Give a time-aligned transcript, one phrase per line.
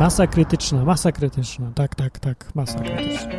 [0.00, 1.72] Masa krytyczna, masa krytyczna.
[1.74, 3.30] Tak, tak, tak, masa krytyczna.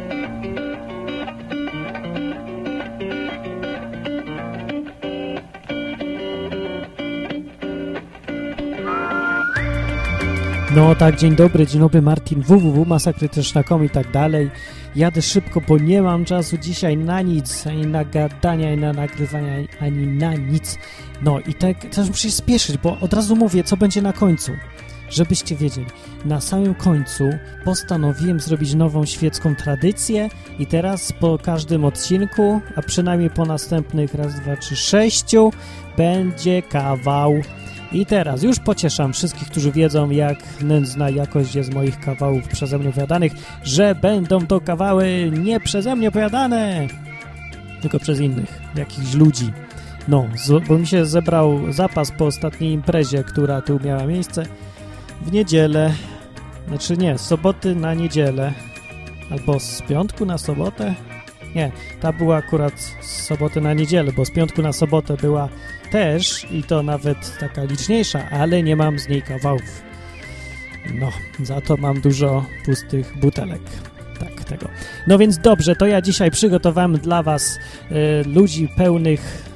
[10.76, 14.52] No tak, dzień dobry, dzień dobry Martin, www.masakrytyczna.com i tak dalej.
[14.96, 19.68] Jadę szybko, bo nie mam czasu dzisiaj na nic, ani na gadania, ani na nagrywania,
[19.80, 20.78] ani na nic.
[21.22, 24.52] No i tak też muszę się spieszyć, bo od razu mówię, co będzie na końcu.
[25.10, 25.88] Żebyście wiedzieli,
[26.26, 27.30] na samym końcu
[27.66, 34.40] postanowiłem zrobić nową świecką tradycję i teraz po każdym odcinku, a przynajmniej po następnych raz,
[34.40, 35.52] dwa, trzy, sześciu,
[35.98, 37.34] będzie kawał
[37.92, 42.90] i teraz już pocieszam wszystkich, którzy wiedzą, jak nędzna jakość jest moich kawałów przeze mnie
[42.90, 43.32] opowiadanych,
[43.64, 46.88] że będą to kawały nie przeze mnie opowiadane,
[47.82, 49.52] tylko przez innych, jakichś ludzi.
[50.08, 50.28] No,
[50.68, 54.46] bo mi się zebrał zapas po ostatniej imprezie, która tu miała miejsce
[55.22, 55.94] w niedzielę,
[56.68, 58.54] znaczy nie, z soboty na niedzielę,
[59.32, 60.96] albo z piątku na sobotę.
[61.56, 65.50] Nie, ta była akurat z soboty na niedzielę, bo z piątku na sobotę była
[65.92, 69.82] też i to nawet taka liczniejsza, ale nie mam z niej kawałów.
[70.94, 71.12] No,
[71.44, 73.62] za to mam dużo pustych butelek.
[74.20, 74.68] Tak, tego.
[75.08, 77.60] No więc dobrze, to ja dzisiaj przygotowałem dla was
[77.92, 79.51] y, ludzi pełnych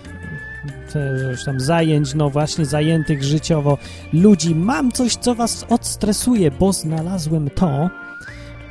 [1.46, 3.78] tam zajęć, no właśnie zajętych życiowo
[4.14, 4.56] ludzi.
[4.56, 7.90] Mam coś, co was odstresuje, bo znalazłem to,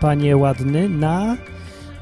[0.01, 1.37] panie ładny, na,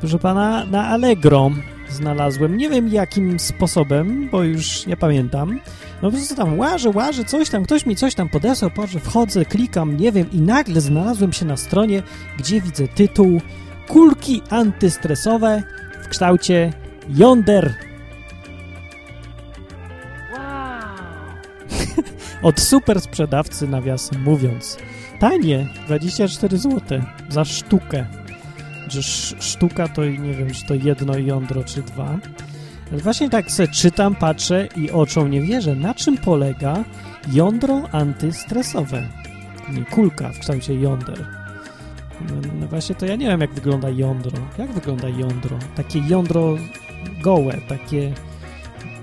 [0.01, 1.51] proszę pana, na Allegro
[1.91, 2.56] znalazłem.
[2.56, 5.61] Nie wiem jakim sposobem, bo już nie pamiętam.
[6.03, 9.45] No po prostu tam łażę, łażę, coś tam, ktoś mi coś tam podesłał, patrzę, wchodzę,
[9.45, 12.03] klikam, nie wiem i nagle znalazłem się na stronie,
[12.39, 13.41] gdzie widzę tytuł
[13.89, 15.62] Kulki antystresowe
[16.03, 16.73] w kształcie
[17.09, 17.75] Yonder.
[22.43, 24.79] Od super sprzedawcy, nawiasem mówiąc.
[25.19, 28.07] Tanie, 24 zł za sztukę
[28.92, 29.03] że
[29.42, 32.19] sztuka to nie wiem, czy to jedno jądro, czy dwa.
[32.92, 36.85] Właśnie tak se czytam, patrzę i oczom nie wierzę, na czym polega
[37.33, 39.09] jądro antystresowe.
[39.73, 41.27] Nie, kulka w kształcie jąder.
[42.61, 44.39] No właśnie to ja nie wiem, jak wygląda jądro.
[44.59, 45.59] Jak wygląda jądro?
[45.74, 46.57] Takie jądro
[47.23, 48.13] gołe, takie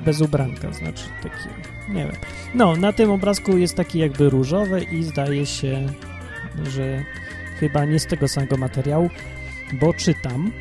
[0.06, 2.16] bez ubranka, znaczy takie, nie wiem.
[2.56, 5.88] No, na tym obrazku jest taki jakby różowy i zdaje się,
[6.70, 7.04] że
[7.60, 9.10] chyba nie z tego samego materiału,
[9.74, 10.52] bo czytam,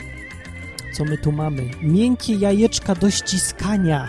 [0.93, 1.63] co my tu mamy.
[1.83, 4.09] Miękkie jajeczka do ściskania,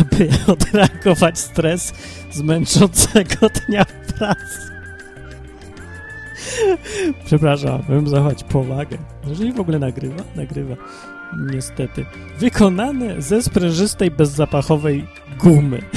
[0.00, 1.92] aby odreagować stres
[2.32, 4.68] z męczącego dnia pracy.
[7.26, 8.98] Przepraszam, bym zachować powagę.
[9.26, 10.24] Jeżeli w ogóle nagrywa?
[10.36, 10.76] Nagrywa.
[11.52, 12.06] Niestety.
[12.38, 15.06] Wykonane ze sprężystej, bezzapachowej
[15.38, 15.82] gumy.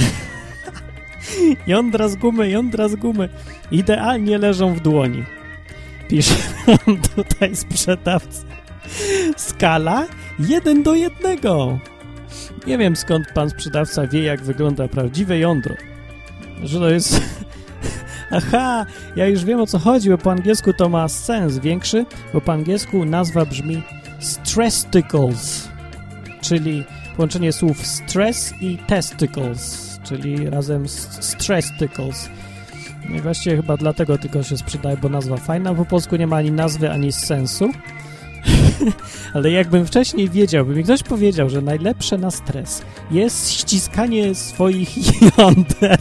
[1.66, 3.28] jądra z gumy, jądra z gumy.
[3.70, 5.24] Idealnie leżą w dłoni
[6.12, 6.34] pisze
[7.16, 8.42] tutaj sprzedawca.
[9.36, 10.06] Skala
[10.38, 11.38] 1 do 1.
[12.66, 15.74] Nie wiem skąd pan sprzedawca wie, jak wygląda prawdziwe jądro.
[16.62, 17.20] Że to jest...
[18.30, 22.40] Aha, ja już wiem o co chodzi, bo po angielsku to ma sens większy, bo
[22.40, 23.82] po angielsku nazwa brzmi
[24.20, 25.68] stressticles,
[26.40, 26.84] czyli
[27.16, 32.28] połączenie słów stress i testicles, czyli razem stressticles.
[33.08, 35.74] No i właściwie chyba dlatego tylko się sprzedaje, bo nazwa fajna.
[35.74, 37.70] Po polsku nie ma ani nazwy, ani sensu.
[39.34, 44.88] Ale jakbym wcześniej wiedział, by mi ktoś powiedział, że najlepsze na stres jest ściskanie swoich
[45.38, 45.98] jąder,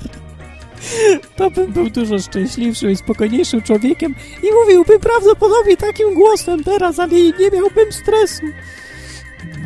[1.35, 7.13] to bym był dużo szczęśliwszym i spokojniejszym człowiekiem i mówiłbym prawdopodobnie takim głosem teraz, ale
[7.13, 8.45] nie miałbym stresu.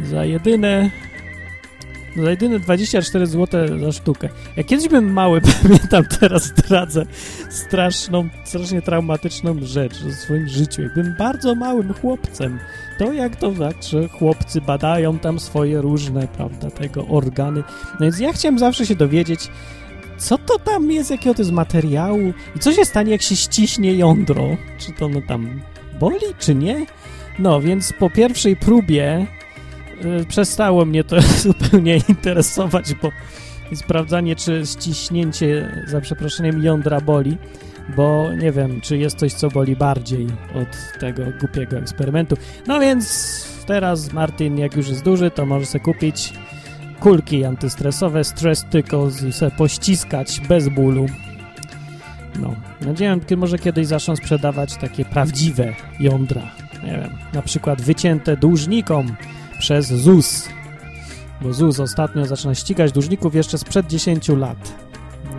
[0.03, 0.91] Za jedyne
[2.15, 4.29] za jedyne 24 zł za sztukę.
[4.55, 7.05] Ja kiedyś byłem mały, pamiętam, teraz zdradzę
[7.49, 10.81] straszną, strasznie traumatyczną rzecz w swoim życiu.
[10.81, 12.59] Jak byłem bardzo małym chłopcem,
[12.99, 17.63] to jak to tak, że chłopcy badają tam swoje różne, prawda, tego organy.
[17.93, 19.49] No więc ja chciałem zawsze się dowiedzieć,
[20.17, 23.93] co to tam jest, jakiego to jest materiału i co się stanie, jak się ściśnie
[23.93, 24.43] jądro.
[24.77, 25.61] Czy to no tam
[25.99, 26.85] boli, czy nie?
[27.39, 29.27] No, więc po pierwszej próbie
[30.27, 33.11] przestało mnie to zupełnie interesować, bo
[33.75, 37.37] sprawdzanie, czy ściśnięcie, za przeproszeniem, jądra boli,
[37.95, 42.37] bo nie wiem, czy jest coś, co boli bardziej od tego głupiego eksperymentu.
[42.67, 46.33] No więc teraz Martin, jak już jest duży, to może sobie kupić
[46.99, 51.05] kulki antystresowe, stress tickles i sobie pościskać bez bólu.
[52.39, 56.41] No, nadzieję, że może kiedyś zaczną sprzedawać takie prawdziwe jądra.
[56.83, 59.15] Nie wiem, na przykład wycięte dłużnikom,
[59.59, 60.49] przez ZUS.
[61.41, 64.73] Bo ZUS ostatnio zaczyna ścigać dłużników jeszcze sprzed 10 lat.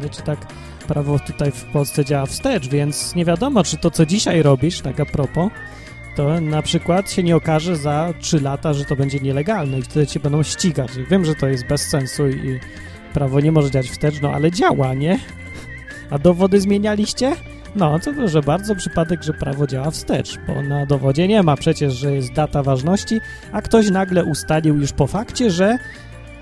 [0.03, 0.47] Wiecie, tak
[0.89, 5.01] prawo tutaj w Polsce działa wstecz, więc nie wiadomo, czy to, co dzisiaj robisz, tak
[5.01, 5.51] a propos,
[6.17, 10.07] to na przykład się nie okaże za 3 lata, że to będzie nielegalne i wtedy
[10.07, 10.91] cię będą ścigać.
[11.11, 12.61] Wiem, że to jest bez sensu i
[13.15, 15.19] prawo nie może działać wstecz, no ale działa, nie?
[16.11, 17.37] A dowody zmienialiście?
[17.75, 21.95] No, to proszę bardzo, przypadek, że prawo działa wstecz, bo na dowodzie nie ma przecież,
[21.95, 23.21] że jest data ważności,
[23.53, 25.79] a ktoś nagle ustalił już po fakcie, że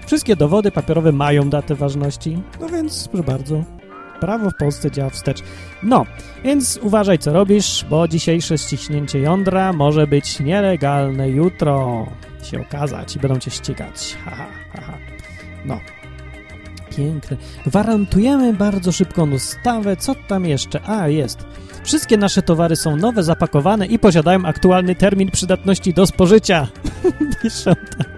[0.07, 2.43] wszystkie dowody papierowe mają datę ważności.
[2.61, 3.65] No więc, proszę bardzo,
[4.21, 5.43] prawo w Polsce działa wstecz.
[5.83, 6.07] No,
[6.45, 12.07] więc uważaj co robisz, bo dzisiejsze ściśnięcie jądra może być nielegalne jutro.
[12.43, 14.17] Się okazać i będą cię ścigać.
[14.25, 14.99] Haha, haha.
[15.65, 15.81] No.
[16.97, 17.37] Piękne.
[17.67, 19.97] Gwarantujemy bardzo szybką dostawę.
[19.97, 20.81] Co tam jeszcze?
[20.87, 21.39] A, jest.
[21.85, 26.67] Wszystkie nasze towary są nowe, zapakowane i posiadają aktualny termin przydatności do spożycia.
[27.43, 28.15] Piszą tak.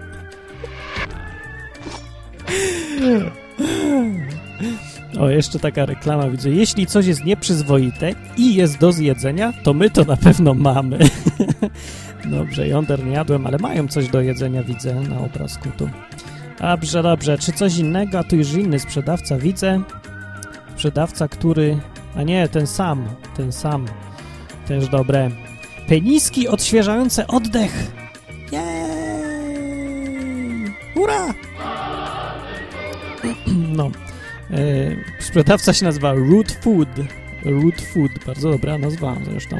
[5.19, 6.49] O, jeszcze taka reklama widzę.
[6.49, 10.99] Jeśli coś jest nieprzyzwoite i jest do zjedzenia, to my to na pewno mamy.
[12.25, 15.89] dobrze, jąder nie jadłem, ale mają coś do jedzenia, widzę na obrazku tu.
[16.61, 17.37] Dobrze, dobrze.
[17.37, 18.19] Czy coś innego?
[18.19, 19.81] A tu już inny sprzedawca widzę.
[20.75, 21.79] Sprzedawca, który...
[22.15, 23.07] A nie, ten sam.
[23.35, 23.85] Ten sam.
[24.67, 25.29] Też dobre.
[25.87, 27.91] Peniski odświeżające oddech.
[28.51, 28.63] Jej!
[30.95, 31.33] Ura!
[33.77, 33.91] No.
[34.51, 34.59] E,
[35.19, 36.89] sprzedawca się nazywa Root Food.
[37.45, 38.11] Root Food.
[38.25, 39.57] Bardzo dobra nazwa zresztą.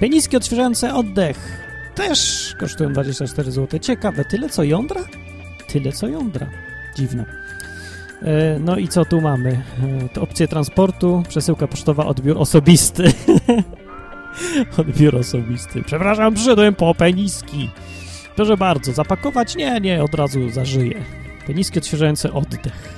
[0.00, 1.64] Peniski odświeżające oddech.
[1.94, 3.80] Też kosztują 24 zł.
[3.80, 5.00] Ciekawe, tyle co jądra?
[5.74, 6.46] Tyle co jądra.
[6.96, 7.24] Dziwne.
[8.22, 9.62] E, no i co tu mamy?
[10.16, 13.12] E, opcje transportu, przesyłka pocztowa, odbiór osobisty.
[14.78, 15.82] odbiór osobisty.
[15.82, 17.70] Przepraszam, przyszedłem po peniski.
[18.36, 19.56] Proszę bardzo, zapakować?
[19.56, 21.04] Nie, nie, od razu zażyję.
[21.46, 22.94] Peniski odświeżające oddech.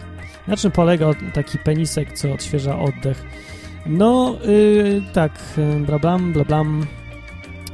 [0.49, 3.25] Na czym polega taki penisek, co odświeża oddech?
[3.87, 5.33] No, yy, tak,
[5.87, 6.87] blablam, blablam.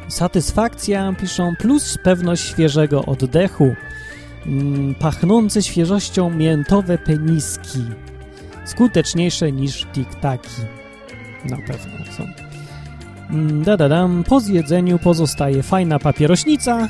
[0.08, 3.74] Satysfakcja, piszą, plus pewność świeżego oddechu.
[4.46, 7.84] Mm, pachnące świeżością miętowe peniski.
[8.64, 10.62] Skuteczniejsze niż tiktaki.
[11.44, 12.26] Na pewno są.
[13.30, 14.24] Mm, da-da-dam.
[14.24, 16.88] Po zjedzeniu pozostaje fajna papierośnica,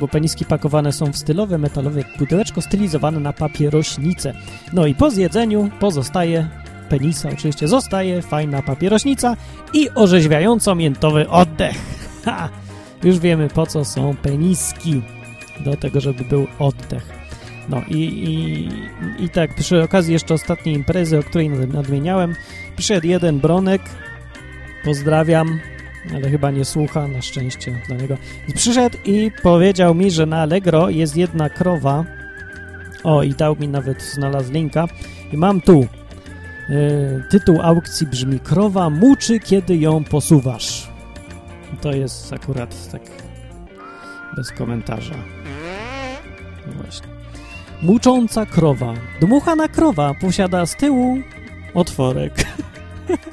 [0.00, 4.34] bo peniski pakowane są w stylowe metalowe pudełeczko stylizowane na papierośnicę.
[4.72, 6.48] No i po zjedzeniu pozostaje
[6.88, 9.36] penisa, oczywiście zostaje fajna papierośnica
[9.72, 11.76] i orzeźwiająco miętowy oddech.
[12.24, 12.48] Ha!
[13.02, 15.02] Już wiemy po co są peniski.
[15.60, 17.18] Do tego, żeby był oddech.
[17.68, 18.68] No i, i,
[19.24, 22.34] i tak przy okazji jeszcze ostatniej imprezy, o której nadmieniałem,
[22.76, 23.82] przyszedł jeden bronek,
[24.84, 25.60] pozdrawiam,
[26.14, 28.16] ale chyba nie słucha, na szczęście dla niego.
[28.54, 32.04] Przyszedł i powiedział mi, że na Allegro jest jedna krowa.
[33.04, 34.88] O, i dał mi nawet, znalazł linka.
[35.32, 35.86] I mam tu.
[36.68, 40.88] Yy, tytuł aukcji brzmi Krowa muczy, kiedy ją posuwasz.
[41.80, 43.02] To jest akurat tak
[44.36, 45.14] bez komentarza.
[47.82, 48.94] Mucząca krowa.
[49.20, 51.18] Dmuchana krowa posiada z tyłu
[51.74, 52.44] otworek.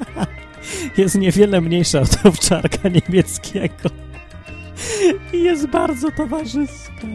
[0.98, 3.90] jest niewiele mniejsza od owczarka niemieckiego
[5.32, 7.06] i jest bardzo towarzyska.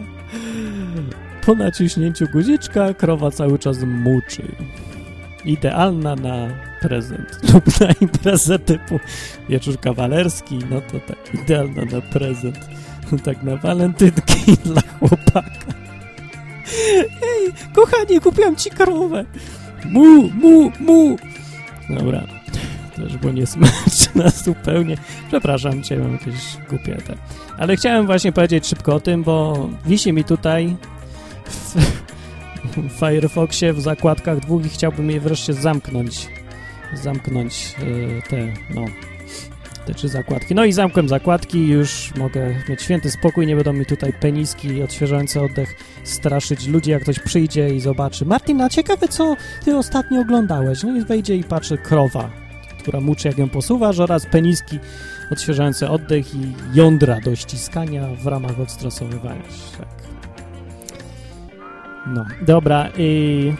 [1.46, 4.42] Po naciśnięciu guziczka krowa cały czas muczy.
[5.44, 6.48] Idealna na
[6.80, 9.00] prezent lub na imprezę typu
[9.48, 12.58] wieczór kawalerski, no to tak idealna na prezent.
[13.24, 15.81] Tak na walentynki dla chłopaka.
[17.22, 19.24] Ej, kochanie, kupiłam ci krowę.
[19.84, 21.16] Mu, mu, mu.
[21.90, 22.26] Dobra,
[22.96, 24.96] też było niesmaczne zupełnie.
[25.28, 27.14] Przepraszam cię, mam jakieś głupie te.
[27.58, 30.76] Ale chciałem właśnie powiedzieć szybko o tym, bo wisi mi tutaj
[31.44, 31.74] w,
[32.76, 36.28] w Firefoxie w zakładkach dwóch i chciałbym je wreszcie zamknąć.
[36.94, 38.36] Zamknąć yy, te,
[38.74, 38.84] no,
[39.94, 40.54] trzy zakładki.
[40.54, 45.42] No i zamkłem zakładki już mogę mieć święty spokój, nie będą mi tutaj peniski odświeżające
[45.42, 45.74] oddech
[46.04, 48.24] straszyć ludzi, jak ktoś przyjdzie i zobaczy.
[48.24, 50.82] Martina, ciekawe co ty ostatnio oglądałeś.
[50.82, 52.42] No i wejdzie i patrzy krowa
[52.82, 54.78] która muczy jak ją posuwasz oraz peniski
[55.30, 59.42] odświeżające oddech i jądra do ściskania w ramach odstresowywania.
[59.78, 59.88] Tak.
[62.06, 62.88] No, dobra.
[62.88, 63.56] Yy...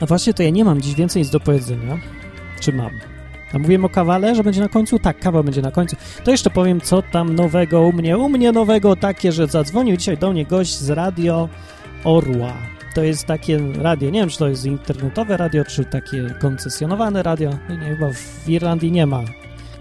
[0.00, 1.98] A właśnie to ja nie mam dziś więcej nic do powiedzenia.
[2.60, 3.11] Czy mam?
[3.52, 4.98] A mówiłem o kawale, że będzie na końcu?
[4.98, 5.96] Tak, kawa będzie na końcu.
[6.24, 8.18] To jeszcze powiem, co tam nowego u mnie.
[8.18, 11.48] U mnie nowego takie, że zadzwonił dzisiaj do mnie gość z Radio
[12.04, 12.52] Orła
[12.94, 17.50] to jest takie radio, nie wiem, czy to jest internetowe radio, czy takie koncesjonowane radio.
[17.68, 19.22] No nie, chyba w Irlandii nie ma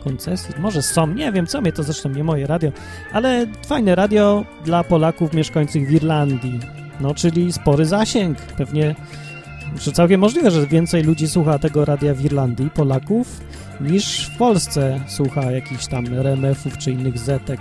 [0.03, 0.55] koncesji.
[0.59, 2.71] Może są, nie wiem, co mnie to zresztą nie moje radio,
[3.13, 6.59] ale fajne radio dla Polaków mieszkających w Irlandii.
[6.99, 8.37] No, czyli spory zasięg.
[8.37, 8.95] Pewnie
[9.79, 13.41] że całkiem możliwe, że więcej ludzi słucha tego radia w Irlandii, Polaków,
[13.81, 17.59] niż w Polsce słucha jakichś tam RMF-ów czy innych zetek.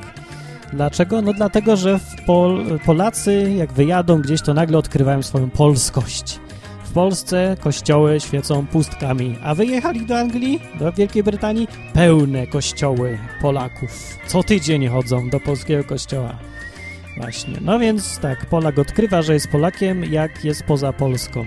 [0.73, 1.23] Dlaczego?
[1.23, 6.41] No dlatego, że Pol Polacy jak wyjadą gdzieś, to nagle odkrywają swoją polskość.
[6.85, 14.19] W Polsce kościoły świecą pustkami, a wyjechali do Anglii, do Wielkiej Brytanii, pełne kościoły Polaków.
[14.27, 16.39] Co tydzień chodzą do polskiego kościoła.
[17.17, 17.55] Właśnie.
[17.61, 21.45] No więc tak, Polak odkrywa, że jest Polakiem, jak jest poza Polską.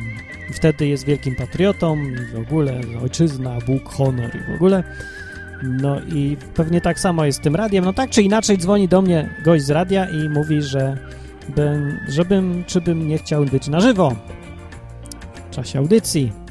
[0.50, 4.84] I wtedy jest wielkim patriotą i w ogóle ojczyzna, Bóg, honor i w ogóle.
[5.64, 7.86] No i pewnie tak samo jest z tym radiem.
[7.86, 10.98] No tak czy inaczej dzwoni do mnie gość z radia i mówi, że
[11.56, 14.16] bym, żebym, czy bym nie chciał być na żywo
[15.52, 16.43] w czasie audycji.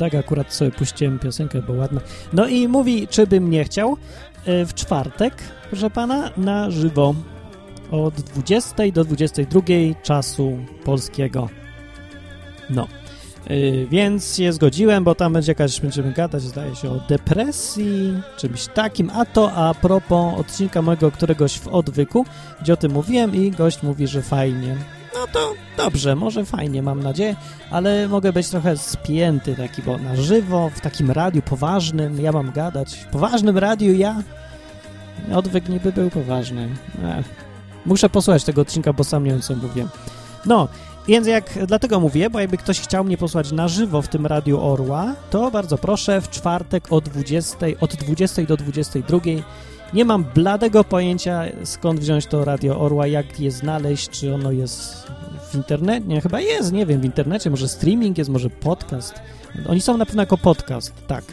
[0.00, 2.00] Tak, akurat sobie puściłem piosenkę, bo ładna.
[2.32, 3.96] No i mówi, czy bym nie chciał
[4.44, 5.34] e, w czwartek,
[5.70, 7.14] proszę pana, na żywo
[7.90, 9.60] od 20 do 22
[10.02, 11.48] czasu polskiego.
[12.70, 12.86] No.
[13.50, 18.66] Yy, więc się zgodziłem, bo tam będzie jakaś, będziemy gadać, zdaje się, o depresji, czymś
[18.66, 22.26] takim, a to a propos odcinka mojego któregoś w odwyku,
[22.62, 24.76] gdzie o tym mówiłem i gość mówi, że fajnie.
[25.20, 27.36] No to dobrze, może fajnie, mam nadzieję,
[27.70, 32.52] ale mogę być trochę spięty taki, bo na żywo, w takim radiu poważnym, ja mam
[32.52, 34.22] gadać, w poważnym radiu ja?
[35.34, 36.68] Odwyk niby był poważny.
[37.18, 37.26] Ech.
[37.86, 39.86] Muszę posłuchać tego odcinka, bo sam nie wiem, co mówię.
[40.46, 40.68] No,
[41.08, 44.60] więc jak, dlatego mówię, bo jakby ktoś chciał mnie posłać na żywo w tym Radiu
[44.60, 49.18] Orła, to bardzo proszę, w czwartek od 20, od 20 do 22.
[49.94, 55.06] Nie mam bladego pojęcia, skąd wziąć to Radio Orła, jak je znaleźć, czy ono jest
[55.50, 59.14] w internecie, nie, chyba jest, nie wiem, w internecie, może streaming jest, może podcast.
[59.68, 61.24] Oni są na pewno jako podcast, tak,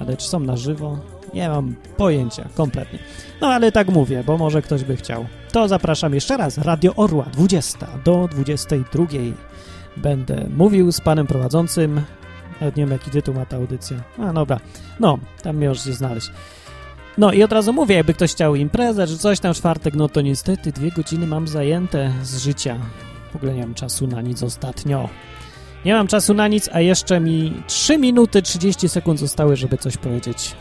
[0.00, 0.98] ale czy są na żywo?
[1.34, 2.98] Nie mam pojęcia, kompletnie.
[3.40, 5.26] No ale tak mówię, bo może ktoś by chciał.
[5.52, 6.58] To zapraszam jeszcze raz.
[6.58, 9.04] Radio Orła, 20 do 22.
[9.96, 12.02] Będę mówił z panem prowadzącym.
[12.60, 13.96] Nawet nie wiem, jaki tytuł ma ta audycja.
[14.18, 14.60] A, dobra.
[15.00, 16.30] No, tam możecie znaleźć.
[17.18, 20.08] No i od razu mówię, jakby ktoś chciał imprezę, czy coś tam w czwartek, no
[20.08, 22.78] to niestety dwie godziny mam zajęte z życia.
[23.32, 25.08] W ogóle nie mam czasu na nic ostatnio.
[25.84, 29.96] Nie mam czasu na nic, a jeszcze mi 3 minuty 30 sekund zostały, żeby coś
[29.96, 30.56] powiedzieć.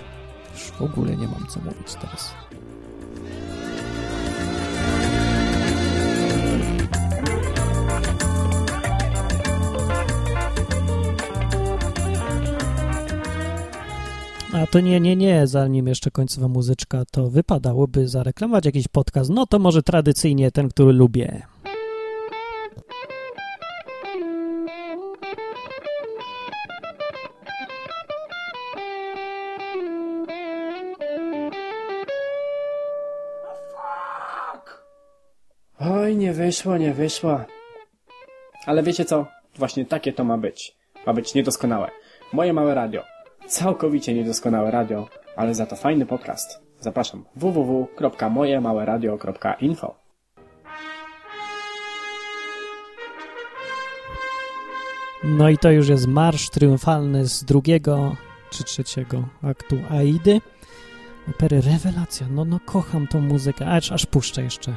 [0.53, 2.33] Już w ogóle nie mam co mówić teraz.
[14.63, 19.29] A to nie, nie, nie, zanim jeszcze końcowa muzyczka, to wypadałoby zareklamować jakiś podcast.
[19.29, 21.41] No to może tradycyjnie ten, który lubię.
[35.79, 37.41] Oj, nie wyszło, nie wyszło.
[38.65, 39.25] Ale wiecie co?
[39.55, 40.75] Właśnie takie to ma być.
[41.05, 41.91] Ma być niedoskonałe.
[42.33, 43.16] Moje małe radio.
[43.47, 46.59] Całkowicie niedoskonałe radio, ale za to fajny podcast.
[46.79, 49.95] Zapraszam www.mojemałeradio.info
[55.23, 58.15] No i to już jest marsz triumfalny z drugiego
[58.49, 60.41] czy trzeciego aktu Aidy.
[61.29, 62.27] Opery Rewelacja.
[62.31, 63.67] No, no kocham tą muzykę.
[63.67, 64.73] Aż, aż puszczę jeszcze.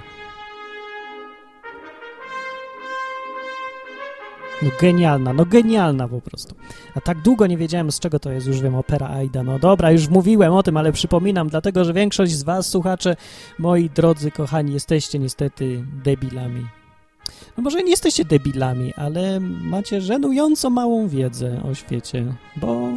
[4.62, 6.55] No genialna, no genialna po prostu.
[6.95, 9.43] A tak długo nie wiedziałem, z czego to jest, już wiem, opera Aida.
[9.43, 13.17] No dobra, już mówiłem o tym, ale przypominam, dlatego, że większość z was, słuchacze,
[13.59, 16.67] moi drodzy, kochani, jesteście niestety debilami.
[17.57, 22.88] No może nie jesteście debilami, ale macie żenująco małą wiedzę o świecie, bo...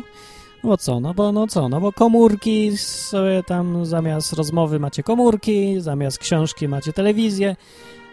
[0.64, 5.82] No co, no bo no co, no bo komórki sobie tam zamiast rozmowy macie komórki,
[5.82, 7.56] zamiast książki macie telewizję,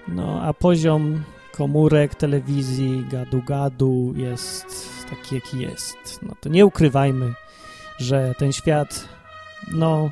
[0.08, 5.96] no a poziom komórek, telewizji, gadu-gadu jest taki, jaki jest.
[6.22, 7.34] No to nie ukrywajmy,
[7.98, 9.08] że ten świat,
[9.72, 10.10] no,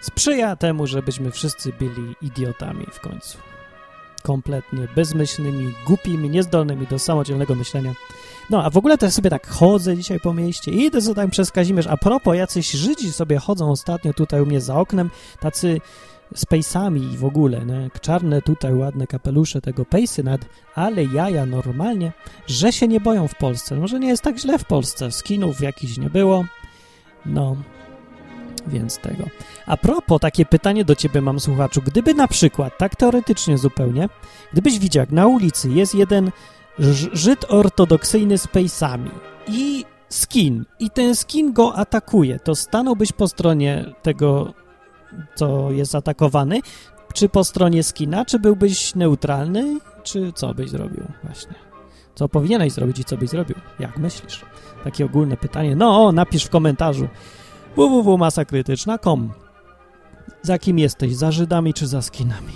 [0.00, 3.38] sprzyja temu, żebyśmy wszyscy byli idiotami w końcu.
[4.22, 7.92] Kompletnie bezmyślnymi, głupimi, niezdolnymi do samodzielnego myślenia.
[8.50, 11.14] No, a w ogóle to ja sobie tak chodzę dzisiaj po mieście i idę sobie
[11.14, 11.86] tam przez Kazimierz.
[11.86, 15.10] A propos, jacyś Żydzi sobie chodzą ostatnio tutaj u mnie za oknem,
[15.40, 15.80] tacy
[16.34, 16.46] z
[16.96, 17.90] i w ogóle, nie?
[18.00, 20.40] czarne tutaj ładne kapelusze tego pejsy nad,
[20.74, 22.12] ale jaja normalnie,
[22.46, 23.76] że się nie boją w Polsce.
[23.76, 26.44] Może nie jest tak źle w Polsce, skinów jakichś nie było,
[27.26, 27.56] no,
[28.66, 29.24] więc tego.
[29.66, 31.82] A propos, takie pytanie do ciebie mam, słuchaczu.
[31.82, 34.08] Gdyby na przykład, tak teoretycznie zupełnie,
[34.52, 36.30] gdybyś widział, jak na ulicy jest jeden
[37.12, 39.10] Żyd ortodoksyjny z pejsami
[39.48, 44.54] i skin, i ten skin go atakuje, to stanąłbyś po stronie tego
[45.34, 46.60] co jest atakowany,
[47.14, 51.54] czy po stronie skina, czy byłbyś neutralny, czy co byś zrobił właśnie?
[52.14, 53.56] Co powinieneś zrobić i co byś zrobił?
[53.78, 54.44] Jak myślisz?
[54.84, 55.76] Takie ogólne pytanie.
[55.76, 57.08] No, napisz w komentarzu
[57.76, 59.32] www.masakrytyczna.com
[60.42, 61.16] Za kim jesteś?
[61.16, 62.52] Za Żydami czy za skinami?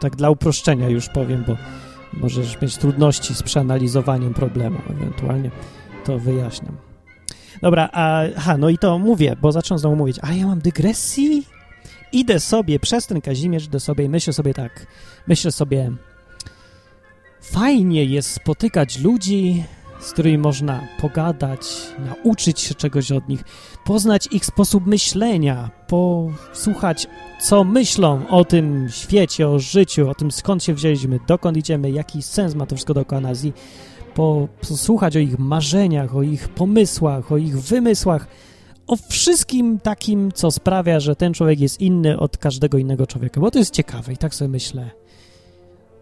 [0.00, 1.56] Tak dla uproszczenia już powiem, bo
[2.12, 4.78] możesz mieć trudności z przeanalizowaniem problemu.
[4.90, 5.50] Ewentualnie
[6.04, 6.87] to wyjaśniam.
[7.62, 11.46] Dobra, a, aha, no i to mówię, bo zacząłem znowu mówić, ale ja mam dygresji?
[12.12, 14.86] Idę sobie przez ten Kazimierz, idę sobie i myślę sobie tak,
[15.26, 15.92] myślę sobie,
[17.40, 19.64] fajnie jest spotykać ludzi,
[20.00, 21.60] z którymi można pogadać,
[21.98, 23.44] nauczyć się czegoś od nich,
[23.84, 27.06] poznać ich sposób myślenia, posłuchać,
[27.40, 32.22] co myślą o tym świecie, o życiu, o tym, skąd się wzięliśmy, dokąd idziemy, jaki
[32.22, 33.46] sens ma to wszystko dookoła nas
[34.60, 38.26] posłuchać o ich marzeniach, o ich pomysłach, o ich wymysłach,
[38.86, 43.50] o wszystkim takim, co sprawia, że ten człowiek jest inny od każdego innego człowieka, bo
[43.50, 44.90] to jest ciekawe i tak sobie myślę,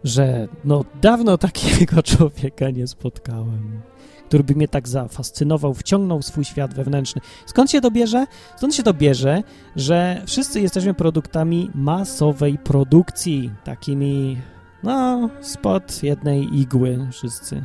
[0.03, 3.81] że no dawno takiego człowieka nie spotkałem,
[4.27, 7.21] który by mnie tak zafascynował, wciągnął w swój świat wewnętrzny.
[7.45, 8.25] Skąd się to bierze?
[8.57, 9.43] Stąd się to bierze,
[9.75, 14.37] że wszyscy jesteśmy produktami masowej produkcji, takimi,
[14.83, 17.63] no, spod jednej igły wszyscy.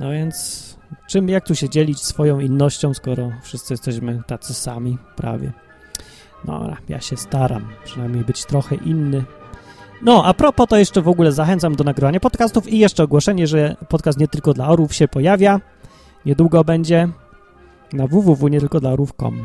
[0.00, 0.68] No więc
[1.06, 5.52] czym, jak tu się dzielić swoją innością, skoro wszyscy jesteśmy tacy sami prawie.
[6.44, 9.24] No, ja się staram przynajmniej być trochę inny.
[10.02, 13.76] No, a propos to jeszcze w ogóle zachęcam do nagrywania podcastów i jeszcze ogłoszenie, że
[13.88, 15.60] podcast nie tylko dla orów się pojawia.
[16.26, 17.08] Niedługo będzie
[17.92, 19.44] na www nie tylko dla orów.com.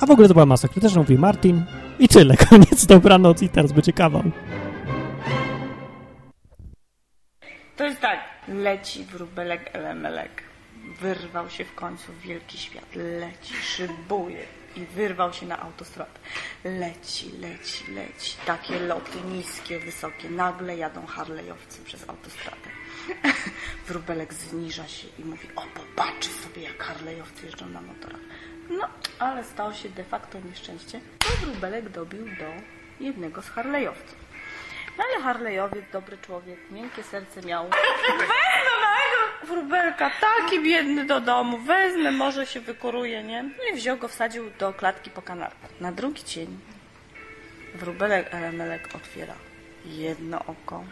[0.00, 1.64] A w ogóle to była masa krytyczna, mówi Martin.
[1.98, 4.22] I tyle, koniec, dobranoc i teraz będzie kawał.
[7.76, 10.42] To jest tak, leci wróbelek elemelek.
[11.00, 12.94] Wyrwał się w końcu w wielki świat.
[12.94, 14.46] Leci, szybuje
[14.76, 16.18] i wyrwał się na autostradę.
[16.64, 18.36] Leci, leci, leci.
[18.46, 20.30] Takie loty niskie, wysokie.
[20.30, 22.70] Nagle jadą harlejowcy przez autostradę.
[23.88, 28.20] Wróbelek zniża się i mówi, o popatrz sobie jak harlejowcy jeżdżą na motorach.
[28.70, 32.52] No, ale stało się de facto nieszczęście, bo wróbelek dobił do
[33.00, 34.23] jednego z harlejowców.
[34.98, 37.64] No ale Harleyowiec, dobry człowiek, miękkie serce miał.
[37.68, 43.42] Wezmę małego wróbelka, taki biedny do domu, wezmę, może się wykuruje, nie?
[43.42, 45.68] No i wziął go, wsadził do klatki po kanarku.
[45.80, 46.58] Na drugi dzień
[47.74, 49.34] wróbelek Elemelek otwiera
[49.84, 50.84] jedno oko,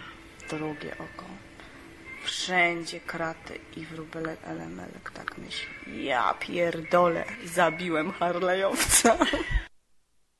[0.51, 1.25] drugie oko.
[2.25, 6.05] Wszędzie kraty i wróbelek Elemelek tak myśli.
[6.05, 9.17] Ja pierdolę, zabiłem Harleyowca.